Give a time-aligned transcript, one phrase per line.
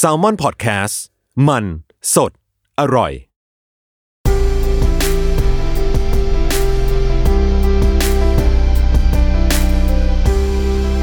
[0.00, 0.94] s a l ม o n PODCAST
[1.48, 1.64] มัน
[2.14, 2.32] สด
[2.80, 3.12] อร่อย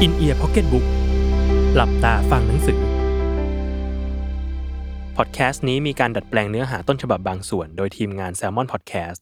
[0.02, 0.84] อินเอียร์พ็อกเก็ตบุ๊ก
[1.74, 2.80] หลับตาฟังหนังสือ
[5.16, 9.20] พอดแคสต์นี้มีการดัดแปลงเนื้อหาต้นฉบับบางส่วน โดยทีมงาน Salmon Podcast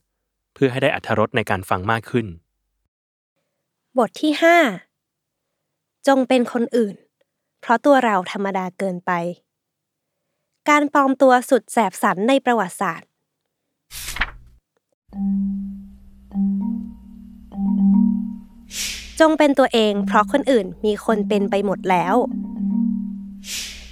[0.54, 2.26] เพื่อให้ได้อัธรสในการฟังมากขึ้น
[3.98, 4.32] บทที่
[5.20, 6.94] 5 จงเป็นคนอื่น
[7.60, 9.12] เพราะตัวเราธรรมดาเกินไป
[10.68, 13.08] การปลอมตัวสุดแสบสันในประวัติศาสตร์
[19.20, 22.14] จงเป็นตัวเองเพราะคนอื่นมีคนเป็นไปหมดแล้ว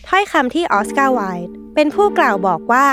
[0.07, 2.87] ถ้อยคำที่ออสการ์ไวด์เป็นผู้กล่าวบอกว่า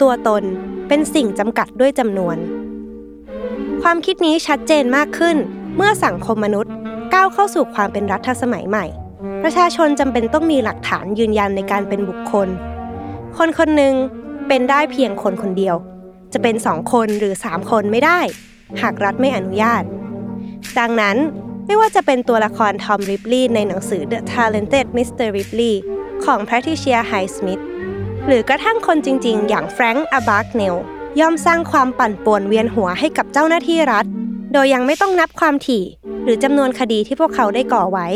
[0.00, 0.42] ตัวตน
[0.88, 2.36] เป็นสิ่งจำกัดด้วยจำนวน
[3.82, 5.36] ความคิดนี้ชัดเจนมากขึ้น
[5.76, 6.72] เมื่อสังคมมนุษย์
[7.14, 8.84] ก้าวเข้าสู่ความเป็นรัฐสมัยใหม่
[9.50, 12.48] ประชาชนจำเป็นต้องมีหลักฐานยืนยันในการเป็นบุคคล
[13.36, 13.94] คนคนหนึ่ง
[14.48, 15.76] เป็นได้เพียงคนคนเดียว
[16.32, 18.20] จะเป็นสองคนหรือสามคนไม่ได้
[18.82, 19.82] หากรัฐไม่อนุญาต
[20.78, 21.16] ดังนั้น
[21.66, 25.28] ไม่ว่าจะเป็นตัวละครทอมริปลีย์ในหนังสือ The Talented Mr.
[25.36, 25.74] Ripley
[26.24, 27.62] ของ Patricia Highsmith
[28.26, 30.76] หรือกระทั่งคนจริงๆ อย่างแฟรงค์อาบาร์กเนล
[31.20, 34.04] ย่อมสร้างความปั่นป่วนเวียนหัวให้กับเจ้าหน้าที่รัฐ
[34.52, 35.84] โดยยังไม่ต้องนับความถี่
[36.24, 38.08] หรือจำนวนคดีที่พวกเขาได้ก่อไว้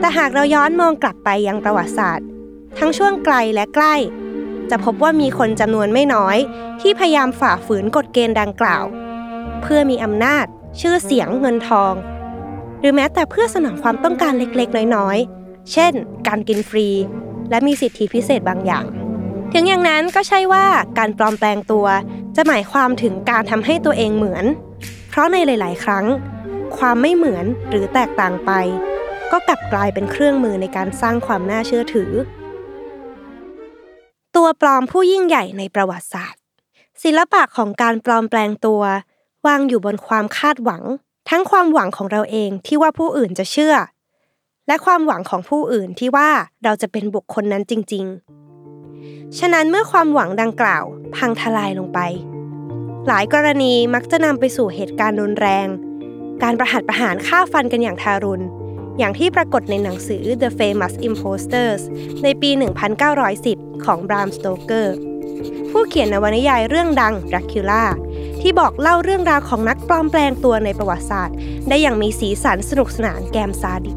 [0.00, 2.26] แต่หากเราย้อนมองกลับไปยังประวัติศาสตร์
[2.78, 3.94] ทั้งช่วงไกลและใกล้
[4.70, 6.36] จะพบว่ามีคนจำนวนไม่น้อย
[6.80, 8.84] ที่พยายามฝ่าฝืนกฎเกณฑ์ดังกล่าว
[9.62, 10.46] เพื่อมีอำนาจ
[10.80, 11.94] ชื่อเสียงเงินทอง
[12.80, 15.92] หรือแม้แต่เพื่อสนองความต้องการเล็กๆ น้อยๆ เช่น
[16.26, 16.88] การกินฟรี
[17.50, 18.84] และมีสิทธิพิเศษบางอย่าง
[19.52, 20.66] ถึงอย่างนั้นก็ใช่ว่า
[20.98, 21.86] การปลอมแปลงตัว
[22.36, 24.44] จะหมายความถึงการทำให้ตัวเองเหมือน
[25.08, 26.06] เพราะในหลาย ๆ ครั้ง
[26.76, 28.50] ความไม่เหมือนหรือแตกต่างไป
[29.32, 32.10] ก็กลับกลายเป็นเครื่องมือในการสร้างความน่าเชื่อถือ
[34.36, 36.40] ตัวปลอมผู้ยิ่งใหญ่ในประวัติศาสตร์
[37.02, 38.82] ศิลปะของการปลอมแปลงตัว
[39.46, 40.82] วางอยู่บนความคาดหวัง
[41.30, 43.74] ทั้งความหวังของเราเองที่ว่าผู้อื่นจะเชื่อ
[44.66, 46.30] และความหวังของผู้อื่นที่ว่า
[46.64, 48.04] เราจะเป็นบุคคลนั้นจริง
[48.72, 50.84] ๆ ฉะนั้นเมื่อความหวังดังกล่าว
[51.16, 52.00] พังทลายลงไป
[53.08, 55.66] หลายกรณีมักจะนำไปสู่เหตุการณ์รุนแรง
[56.42, 58.44] การประหัตประหารฆ่าฟันกันอย่างทารุณ
[59.00, 61.82] อย่างที่ปรากฏในหนังสือ The Famous Imposters
[62.22, 62.50] ในปี
[63.16, 64.96] 1910 ของบรามสโตเกอร์
[65.70, 67.84] ผู้เขียนนวนิยายเรื่องดัง Dracula
[68.40, 71.36] ที่บอกเล่าเรื่องราวของนักปลอมแปลงตัวในประวัติศาสตร์
[71.68, 73.96] ได้อย่างมีสีสันสนุกสนานแกมซาดิส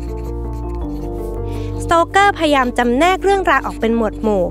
[1.84, 4.44] สโตเกอร์พยายามจำแนกเรื่องราวออกเป็นหมวดหมู่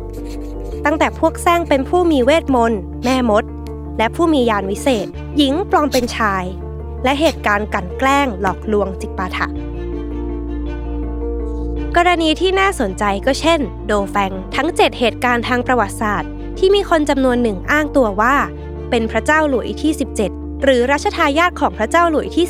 [0.85, 3.45] ตั้งแต่พวกแซงเป็นผู้มีเวทมนต์ แม่มด
[3.99, 6.45] และผู้มียานวิเศษ หญิงปลอมเป็นชาย
[7.05, 9.49] และเหตุการณ์กลั่นแกล้งหลอกลวงจิกปาถะ
[11.99, 18.35] กรณีที่น่าสนใจก็เช่น โดแฟง ทั้ง 7 เหตุการณ์ทางประวัติศาสตร์ ที่มีคนจำนวนหนึ่งอ้างตัวว่า
[18.91, 19.93] เป็นพระเจ้าหลุยที่
[20.27, 22.47] 17 หรือรัชทายาทของพระเจ้าหลุยที่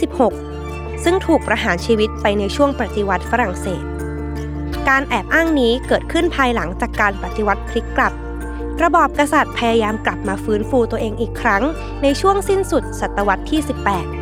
[0.49, 3.85] 16 ซึ่งถูกประหารชีวิตไปในช่วงปฏิวัติฝรั่งเศส
[4.89, 8.13] การแอบอ้างนี้เกิดขึ้นภายหลังจากการปฏิวัติพลิกกลับ
[8.83, 11.63] ระบอบกษัตริย์พยายามกลับมาฟื้นฟูตัวเองอีกครั้ง
[12.03, 13.61] ในช่วงสิ้นสุดศตวรรษที่
[13.95, 14.22] 18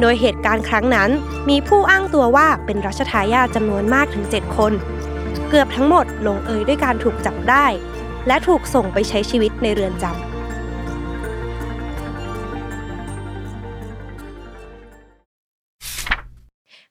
[0.00, 1.10] โดยเหตุการณ์ครั้งนั้น
[1.48, 4.72] มีผู้อ้างตัวว่าเป็นรัชทายาทจำนวนมากถึง 7 คน
[5.48, 7.66] เกือบทั้งหมดลงเอยด้วยการถูกจับได้
[8.26, 10.16] และถูกส่งไปใช้ชีวิตในเรือนจำ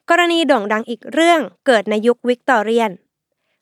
[0.09, 2.91] กรณีโด่งดังอีกเรื่องเกิดในยุควิกตอเรียน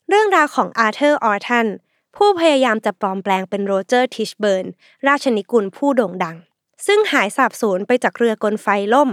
[0.10, 1.68] เรื่องราวของอาร์เธอร์ออร์ทัน
[2.16, 4.66] ผู้พยายามจะปลอมแปลงเป็นโรเจอร์ทิชเบิร์น
[5.08, 6.38] ราชนิกุลผู้โด่งดัง
[6.86, 9.10] ซึ่งหายสาบสูญไปจากเรือกลไฟล่ม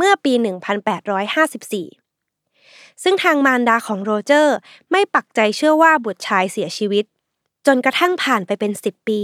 [0.00, 0.32] เมื่อปี
[1.28, 4.56] 1854 ซึ่งทางมารดาของโรเจอร์
[4.90, 7.04] ไม่ปักใจเชื่อว่าบุตรชายเสียชีวิต
[7.66, 9.20] จนกระทั่งผ่านไปเป็น 10 ปี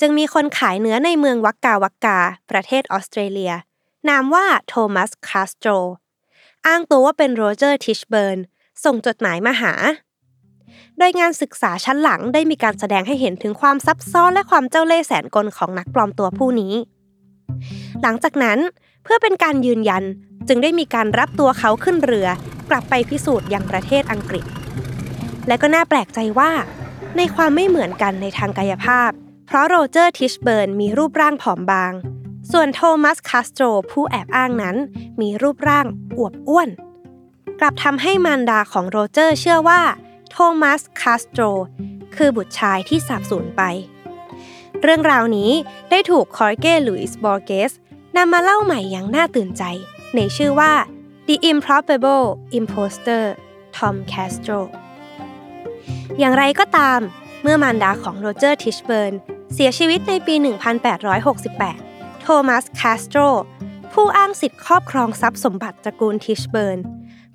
[0.00, 2.18] จึงมีคนขายเนื้อในเมืองวักกาวักกา
[2.50, 3.52] ประเทศออสเตรเลีย
[4.08, 5.70] นามว่าโทมัสคาสโตร
[6.66, 8.38] อ้างตัวว่าเป็นโรเจอร์ทิชเบิร์น
[8.84, 9.72] ส่งจดหมายมาหา
[10.98, 16.74] โดยงานศึกษาชั้นหลังได้มีการแสดงให้เห็นถึงความซับซ้อนและความเจ้าเล่ห์แสนกลของนักปลอมตัวผู้นี้
[18.02, 18.58] หลังจากนั้น
[19.02, 20.04] เพื่อเป็นการยืนยัน
[20.48, 22.28] จึงได้มีการรับตัวเขาขึ้นเรือ
[22.70, 24.44] กลับไปพิสูจน์ยังประเทศอังกฤษ
[25.46, 26.50] และก็น่าแปลกใจว่า
[27.16, 29.10] ในความไม่เหมือนกันในทางกายภาพ
[29.46, 31.92] เพราะโรเจอร์ทิชเบิร์นมีรูปร่างผอมบาง
[32.52, 34.76] ส่วนโทมัสคาสโตรผู้แอบอ้างนั้น
[35.20, 35.86] มีรูปร่าง
[36.18, 36.68] อวบอ้วน
[37.60, 39.82] กลับทำให้มารดาของโรเจอร์เชื่อว่า
[40.30, 41.42] โทมัสคาสโตร
[42.16, 43.62] คือบุตรชายที่สาบสูญไป
[44.82, 45.50] เรื่องราวนี้
[45.90, 47.72] ได้ถูกฮอร์เก้ลุยส์บอร์เกส
[48.16, 49.64] นำมาเล่าใหม่อย่างน่าตื่นใจ
[50.14, 50.72] ในชื่อว่า
[51.26, 52.26] The Improbable
[52.58, 53.22] Imposter
[53.76, 54.60] Tom Castro
[56.18, 57.00] อย่างไรก็ตาม
[57.42, 59.12] เมื่อมารดาของโรเจอร์ทิชเบิร์น
[59.54, 60.34] เสียชีวิตในปี
[61.28, 63.20] 1868 โทมัสคาสโตร
[63.92, 66.78] ผู้อ้างสิทธิ์ครอบครองทรัพย์สมบัติตระกูลทิชเบิร์น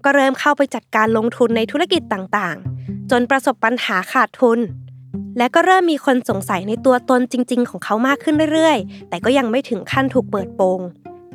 [0.04, 4.60] ก็เริ่มเข้าไปจัดการลงทุนในธุรกิจต่างๆ จนประสบปัญหาขาดทุน
[5.38, 10.80] และก็เริ่มมีคนสงสัยในตัวตนจริง ๆ ของเขามากขึ้นเรื่อยๆ แต่ก็ยังไม่ถึงขั้นถูกเปิดโปง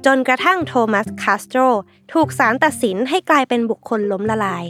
[0.06, 1.60] จนกระทั่งโทมัสคาสโตร
[2.12, 4.64] ถูกศาลตัดสินให้กลายเป็นบุคคลล้มละลาย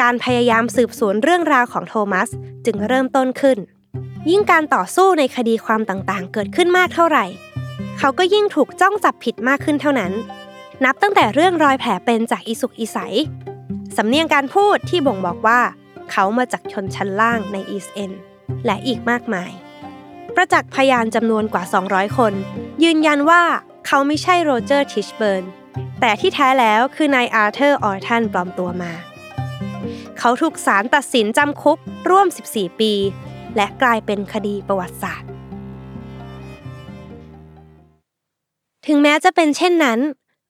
[0.00, 2.28] การพยายามสืบสวนเรื่องราวของโทมัส
[2.66, 3.58] จึงเริ่มต้นขึ้น
[4.30, 7.24] ยิ่งการต่อสู้ในคดีความต่างๆ เกิดขึ้นมากเท่าไหร่
[7.98, 10.12] เขาก็ยิ่งถูกจ้องจับผิดมากขึ้นเท่านั้น
[10.84, 13.14] นับตั้งแต่เรื่องรอยแผลเป็นจากอิสุกอิสัย
[13.96, 15.60] สำเนียงการพูดที่บ่งบอกว่า
[16.10, 18.12] เขามาจากชนชั้นล่างใน East End
[18.66, 19.50] และอีกมากมาย
[20.34, 22.32] ประจักษ์พยานจำนวนกว่า 200 คน
[22.84, 23.42] ยืนยันว่า
[23.86, 25.44] เขาไม่ใช่โรเจอร์ทิชเบิร์น
[26.00, 28.92] แต่ที่แท้แล้วคือนายอาร์เธอร์ออร์ทันปลอมตัวมา
[30.18, 31.78] เขาถูกศาลตัดสินจำคุก
[32.10, 32.92] ร่วม 14 ปี
[33.56, 35.28] และกลายเป็นคดีประวัติศาสตร์
[38.86, 40.00] ถึงแม้จะเป็นเช่นนั้น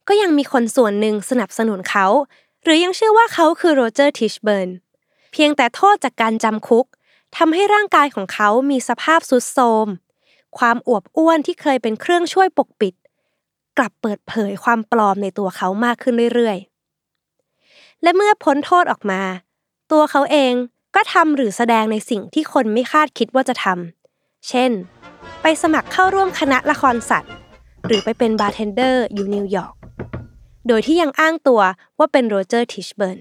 [0.09, 2.07] ก็ยังมีคนส่วนหนึ่งสนับสนุนเขา
[2.63, 4.69] หรือยังเชื่อว่าเขาคือโรเจอร์ทิชเบิร์น
[5.33, 6.87] เพียงแต่โทษจากการจำคุก
[7.37, 9.87] ทำให้ร่างกายของเขามีสภาพสุดโทม
[10.59, 12.95] ความอวบอ้วนที่เคยเป็นเครื่องช่วยปกปิด
[13.79, 19.21] กลับเปิดเผยความปลอมในตัวเขามากขึ้นเรื่อยๆ และเมื่อพ้นโทษออกมา
[19.93, 20.53] ตัวเขาเอง
[20.95, 24.71] ก็ทำหรือแสดงในสิ่งที่คนไม่คาดคิดว่าจะทำเช่น
[25.43, 27.33] ไปสมัครเข้าร่วมคณะละครสัตว์
[27.87, 29.75] หรือไปเป็นบาร์เทนเดอร์อยู่นิวยอร์ก
[30.69, 31.61] โดยที่ยังอ้างตัว
[31.99, 33.19] ว่าเป็นโรเจอร์ทิชเบิร์น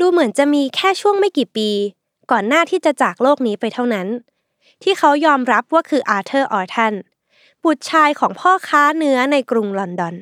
[0.00, 1.70] ดูเหมือนจะมีแค่ช่วงไม่กี่ปี
[2.32, 4.08] ก่อนหน้าที่จะจากโลกนี้ไปเท่านั้น
[4.82, 6.94] ที่เขายอมรับว่าคืออาร์เธอร์ออร์ทัน
[7.64, 10.16] บุตรชายของพ่อค้าเนื้อในกรุงลอนดอน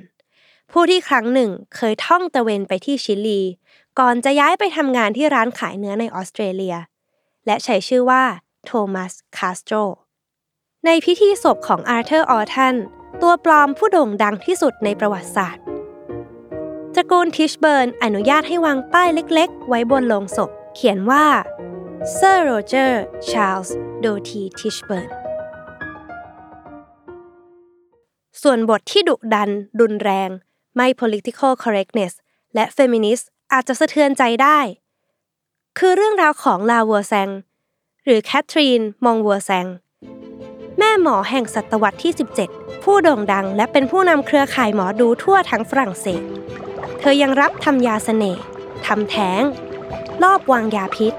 [0.73, 3.41] ผู้ที่ครั้งหนึ่งเคยท่องตระเวนไปที่ชิลี
[3.99, 6.77] ก่อนจะย้ายไปทำงานที่ร้านขายเนื้อในออสเตรเลีย
[7.47, 8.23] และใช้ชื่อว่า
[8.67, 9.77] โทมัสคาสโตร
[10.85, 12.75] ในพิธีศพของอาร์เธอร์ออร์ทัน
[13.23, 15.63] ตัวปลอมผู้โด่งดังที่สุดในประวัติศาสตร์
[16.95, 21.25] ตระกูลทิชเบิร์นอนุญาตให้วางป้ายเล็ก ๆ ไว้บนโลงศพ เขียนว่า
[22.03, 23.71] Sir Roger Charles
[24.05, 25.09] Doughty Tichborne
[28.43, 29.51] ส่วนบทที่ดุดัน
[29.81, 30.31] รุนแรง
[30.77, 32.13] ไม่ political correctness
[32.55, 34.59] และ feminist อาจจะสะเทือนใจได้
[35.79, 37.29] คือเรื่องราวของลาวัวแซง
[38.05, 39.67] หรือแคทรีน มองวัวแซง
[40.79, 42.13] แม่หมอแห่งศตวรรษที่
[42.49, 46.23] 17 ผู้โด่งดังและเป็นผู้นำเครือข่ายหมอดูทั่วทั้งฝรั่งเศส
[46.99, 48.43] เธอยังรับทำยาเสน่ห์
[48.87, 49.43] ทำแท้ง
[50.23, 51.15] ลอบวางยาพิษ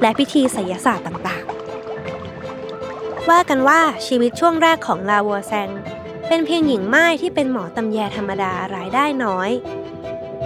[0.00, 5.70] และพิธีไสยศาสตร์ต่างๆ ว่ากันว่าชีวิตช่วงแรกของลาวัวแซง
[6.28, 9.50] เป็นเพียงหญิงไม้ที่เป็นหมอตำแยธรรมดารายได้น้อย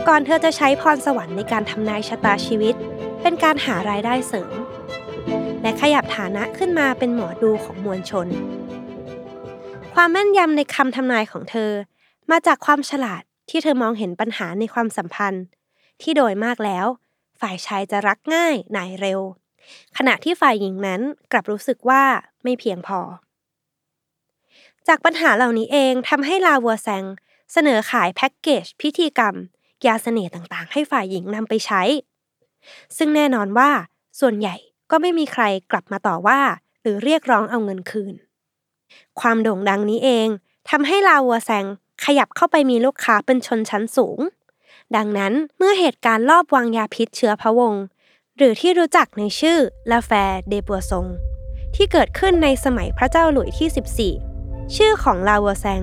[0.08, 2.74] ก่อนเธอจะใช้พรสวรรค์ในการทำนายชะตาชีวิต
[3.22, 4.52] เป็นการหารายได้เสริม
[5.62, 8.26] และขยับฐานะขึ้นมาเป็นหมอดูของมวลชน
[9.94, 11.70] ความแม่นยำในคำทำนายของเธอ
[12.30, 15.44] มาจากความฉลาดที่เธอมองเห็นปัญหาในความสัมพันธ์
[16.02, 16.86] ที่โดยมากแล้ว
[17.40, 19.20] ฝ่ายชายจะรักง่ายหน่ายเร็ว
[19.96, 21.00] ขณะที่ฝ่ายหญิงนั้น
[21.32, 22.02] กลับรู้สึกว่า
[22.42, 23.00] ไม่เพียงพอ
[24.88, 27.04] จากปัญหาเหล่านี้เองทำให้ลาวัวแซง
[27.52, 29.34] เสนอขายแพ็กเกจพิธีกรรม
[29.86, 31.82] ยาเสน่ห์ต่างๆ ให้ฝ่ายหญิงนำไปใช้
[32.96, 33.70] ซึ่งแน่นอนว่า
[34.20, 34.56] ส่วนใหญ่
[34.90, 36.40] ก็ไม่มีใครกลับมาต่อว่า
[36.82, 38.14] หรือเรียกร้องเอาเงินคืน
[39.20, 40.28] ความโด่งดังนี้เอง
[40.70, 41.66] ทำให้ลาวัวแซง
[42.04, 44.18] ขยับเข้าไปมีลูกค้าเป็นชนชั้นสูง
[44.96, 47.82] ดังนั้นเมื่อเหตุการณ์ลอบวางยาพิษเชื้อพระวงศ์
[48.36, 49.58] หรือที่รู้จักในชื่อ
[49.90, 50.12] ลาแฟ
[50.48, 51.06] เดปัวซง
[51.74, 55.82] ที่เกิดขึ้นในสมัยพระเจ้าหลุยที่ 14 ชื่อของลาวัวแซง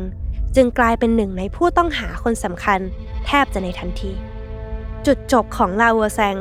[0.56, 2.80] จึงกลายเป็นหนึ่งในผู้ต้องหาคนสำคัญ
[3.26, 4.12] แทบจะในทันที
[5.06, 6.38] จุดจบของลาวัวแซง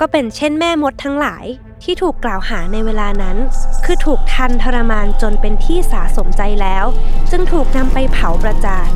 [0.00, 1.44] ก็เป็นเช่นแม่มดทั้งหลาย
[1.82, 3.36] ที่ถูกกล่าวหาในเวลานั้น
[3.84, 6.84] คือถูกทันทรมานจนเป็นที่สาสมใจแล้ว
[7.30, 8.90] จึงถูกนำไปเผาประจาน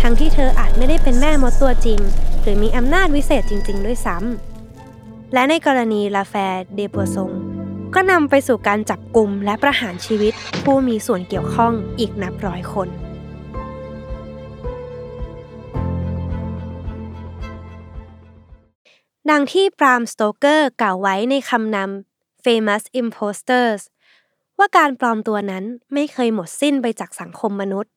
[0.00, 2.00] ทั้งที่เธออาจไม่ได้เป็นแม่มดตัวจริง
[2.42, 6.34] หรือมีอำนาจวิเศษจริง ๆ ด้วยซ้ำและในกรณีลาแฟ
[6.74, 7.30] เดปัวซง
[7.94, 10.34] ก็นำไปสู่การจับกลุ่มและประหารชีวิต
[10.64, 12.88] ผู้มีส่วนเกี่ยวข้องอีกนับร้อยคน
[19.30, 23.80] ดังที่ปรามสโตเกอร์กล่าวไว้ในคำนำ famous imposters
[24.58, 27.92] ว่าการปลอมตัวนั้นไม่เคยหมดสิ้นไปจากสังคมมนุษย์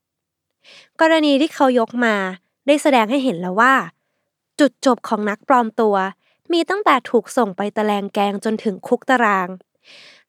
[1.01, 2.15] กรณีที่เขายกมา
[2.67, 3.75] ได้แสดงให้เห็นแล้วว่า
[4.59, 5.95] จุดจบของนักปลอมตัว
[6.51, 9.47] มีตั้งแต่ถูกส่งไปตะแลงแกงจนถึงคุกตาราง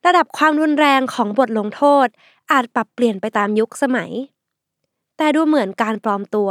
[0.06, 2.08] ระดับความรุนแรงของบทลงโทษ
[2.52, 4.12] อาจปรับเปลี่ยนไปตามยุคสมัย
[5.16, 6.50] แต่ดูเหมือนการปลอมตัว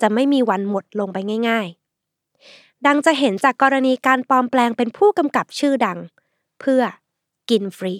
[0.00, 1.18] จะไม่มีวันหมดลงไป
[1.48, 1.68] ง่าย
[2.26, 5.98] ๆ ดังจะเห็นจากกรณีการปลอมแปลงเป็นผู้กำกับชื่อดัง
[6.60, 6.82] เพื่อ
[7.50, 7.94] กินฟรี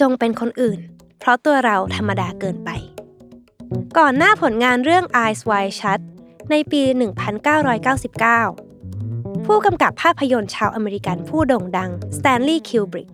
[0.00, 0.80] จงเป็นคนอื่น
[1.18, 2.70] เพราะตัวเราธรรมดาเกินไป
[3.98, 6.00] ก่อนหน้าผลงานเรื่อง Eyes Wide Shut
[6.50, 6.82] ในปี
[7.74, 13.08] 1999 ผู้กำกับภาพยนตร์ชาวอเมริกันผู้โด่งดังสแตนลีย์คิวบริก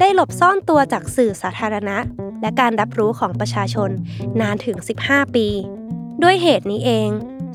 [0.00, 1.98] ได้หลบซ่อนตัวจากสื่อสาธารณะ
[2.40, 3.90] และการรับรู้ของประชาชน
[4.40, 5.48] นานถึง 15 ปี
[6.22, 7.10] ด้วยเหตุนี้เอง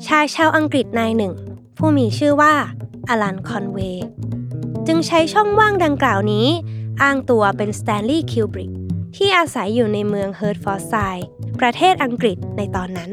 [0.06, 1.34] ชายชาวอังกฤษนายหนึ่ง
[1.78, 2.54] ผู้มีชื่อว่า
[3.08, 4.06] อลันคอนเวย์
[4.86, 6.46] จึงใช้ช่องว่างดังกล่าวนี้
[7.02, 8.70] อ้างตัวเป็นสแตนลีย์คิวบริก
[9.16, 11.28] ที่อาศัยอยู่ในเมืองเฮิร์ตฟอร์ดเชอร์
[11.60, 13.10] ประเทศอังกฤษในตอนนั้น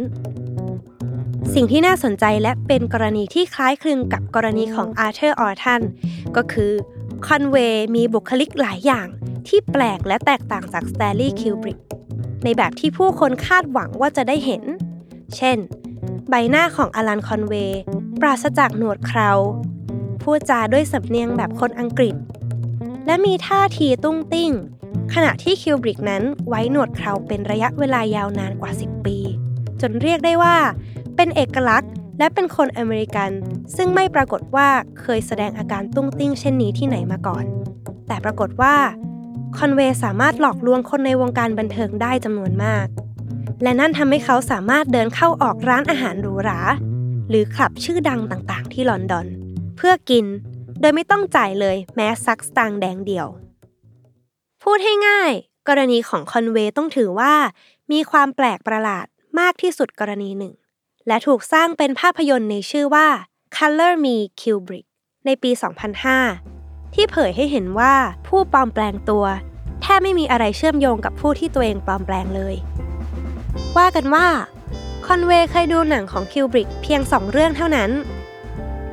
[1.54, 5.82] สิ่งที่น่าสนใจและเป็นกรณีที่คล้ายคลึงกับกรณีของอาร์เธอร์ออร์ทัน
[6.36, 6.72] ก็คือ
[7.25, 9.08] คอนเวย์มีบุคลิกหลายอย่าง
[9.48, 11.80] ที่แปลกและแตกต่างจากสแตนลีย์คิวบริก
[12.44, 14.63] ในแบบที่ผู้คนคาดหวังว่าจะได้เห็น
[15.36, 15.58] เช่น
[16.30, 17.82] ใบหน้าของอลันคอนเวย์
[18.22, 19.32] ปราศจากหนวดเครา
[20.22, 22.16] พูดจาด้วยสำเนียงแบบคนอังกฤษ
[23.06, 24.51] และมีท่าทีตุ้งติ้ง
[25.13, 29.18] ขณะที่คิวบริกนั้นไว้หนวดเคราเป็นระยะเวลายาวนานกว่า 10 ปี
[29.82, 30.58] จนเรียกได้ว่า
[31.16, 33.32] เป็นเอกลักษณ์และเป็นคนอเมริกัน
[33.75, 37.46] ซึ่งไม่ปรากฏว่าเคยแสดงอาการตุ้งติ้งเช่นนี้ที่ไหนมาก่อน
[38.08, 38.75] แต่ปรากฏว่า
[39.58, 42.88] คอนเวย์สามารถหลอกลวงคนในวงการบันเทิงได้จำนวนมาก
[43.63, 46.60] และนั่นทำให้เขาสามารถเดินเข้าออกร้านอาหารหรูหรา
[47.30, 49.27] หรือคลับชื่อดังต่างๆ ที่ลอนดอน
[49.77, 50.25] เพื่อกิน
[50.80, 53.27] โดยไม่ต้องจ่ายเลยแม้ซักสตางค์แดงเดียว
[54.64, 55.32] พูดให้ง่าย
[55.68, 57.34] กรณีของคอนเวย์ต้องถือว่า
[57.92, 59.06] มีความแปลกประหลาด
[59.40, 60.54] มากที่สุดกรณีหนึ่ง
[61.08, 63.08] และถูกสร้างเป็นภาพยนตร์ในชื่อว่า
[63.56, 64.88] Color Me Kubrick
[65.26, 65.52] ในปี
[66.24, 67.94] 2005 ที่เผยให้เห็นว่า
[68.28, 69.26] ผู้ปลอมแปลงตัว
[69.82, 72.56] แทบไม่มีอะไรเชื่อมโยงกับผู้ที่ตัวเองปลอมแปลงเลย
[73.78, 74.28] ว่ากันว่า
[75.06, 77.92] คอนเวย์เคยดูหนังของคิวบริกเพียงสองเรื่องเท่านั้น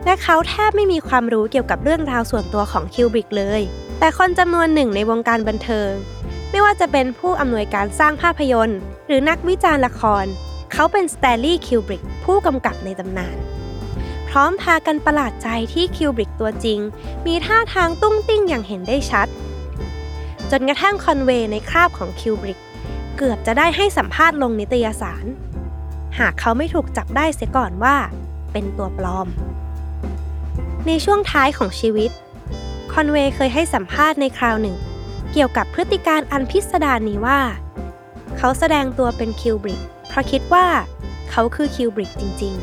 [0.05, 3.63] และเขาแทบไม่มีความรู้เกี่ยวกับเรื่องราวส่วนตัวของคิวบริกเลย
[3.99, 5.91] แต่คนจำนวนหนึ่งในวงการบันเทิง
[6.51, 10.25] ไม่ว่าจะเป็นผู้อำนวยการสร้างภาพยนตร์ หรือนักวิจารณ์ละคร
[10.73, 13.37] เขาเป็นสแตลลี่คิวบริกผู้กำกับในตำนาน
[14.29, 16.81] พร้อมพากันประหลาดใจที่คิวบริกตัวจริง
[17.27, 19.29] มีท่าทางตุ้งติ้งอย่างเห็นได้ชัด
[20.51, 22.59] จนกระทั่งคอนเวย์ในคราบของคิวบริก
[23.17, 25.25] เกือบจะได้ให้สัมภาษณ์ลงนิตยสาร
[26.19, 27.97] หากเขาไม่ถูกจับได้เสียก่อนว่า
[28.53, 29.29] เป็นตัวปลอม
[30.87, 32.11] ในช่วงท้ายของชีวิต
[32.99, 34.77] คอนเวย์เคยให้สัมภาษณ์ในคราวหนึ่ง
[35.33, 37.41] เกี่ยวกับพฤติการอันพิสดารนี้ว่า
[38.39, 40.67] เขาแสดงตัวเป็นคิวบริกเพราะคิดว่า
[41.31, 42.55] เขาคือคิวบริกจริง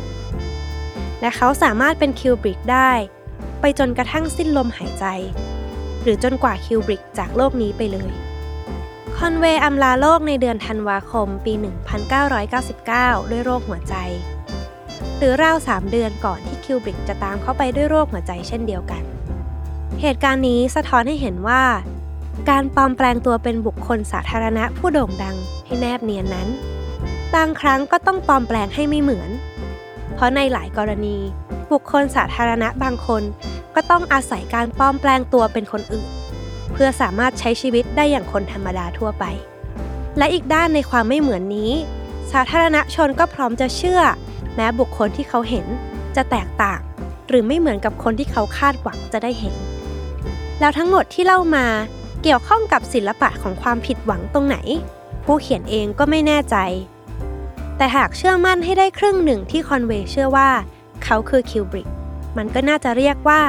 [0.56, 2.92] ๆ และเขาสามารถเป็นคิวบริกได้
[3.62, 5.06] ไปจนกระทั่งสิ้นลมหายใจ
[6.02, 8.12] หรือจนกว่าคิวบริกจากโลกนี้ไปเลย
[9.16, 11.54] คอนเวย์อำลาโลกในเดือนธันวาคมปี
[12.62, 13.96] 1999 ด้วยโรคหัวใจ
[15.18, 19.04] หรือราว 3 เดือนก่อนที่คิวบริกจะตามเข้าไปด้วยโรคหัวใจเช่นเดียวกัน
[20.02, 21.64] เหตุการณ์นี้สะท้อนให้เห็นว่า
[22.50, 26.48] การปลอมแปลงตัวเป็นบุคคลสาธารณะผู้โด่งดังให้แนบเนียนนั้น
[27.36, 29.30] บางครั้งก็ต้องปลอมแปลงให้ไม่เหมือน
[30.14, 31.18] เพราะในหลายกรณี
[31.72, 33.24] บุคคลสาธารณะบางคน
[33.76, 36.10] ก็ต้องอาศัยการปลอมแปลงตัวเป็นคนอื่น
[36.74, 39.26] เพื่อสามารถใช้ชีวิตได้อย่างคนธรรมดาทั่วไป
[40.18, 41.72] และอีกด้านในความไม่เหมือนนี้
[42.32, 44.02] สาธารณชนก็พร้อมจะเชื่อ
[44.56, 45.66] แม้บุคคลที่เขาเห็น
[46.16, 46.80] จะแตกต่าง
[47.28, 49.56] หรือไม่เหมือนกับคนที่เขาคาดหวังจะได้เห็น
[50.62, 51.66] แล้วทั้งหมดที่เล่ามา
[52.24, 54.58] เกี่ยวข้องกับศิลปะของความผิดหวังตรงไหน
[55.26, 56.56] ผู้เขียนเองก็ไม่แน่ใจ
[57.78, 60.50] แต่หากเชื่อมั่นให้ได้ครึ่งหนึ่งที่คอนเวย์เชื่อว่า
[61.04, 61.90] เขาคือคิวบริก
[62.38, 63.42] มันก็น่าจะเรียกว่า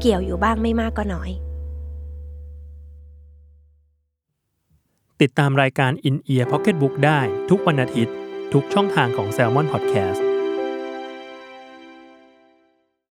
[0.00, 1.30] เกี่ยวอยู่บ้างไม่มากก็น้อย
[5.20, 7.20] ติดตามรายการ In Ear Pocket Book ได้
[7.50, 8.14] ทุกวันอาทิตย์
[8.52, 10.33] ทุกช่องทางของ Salmon Podcast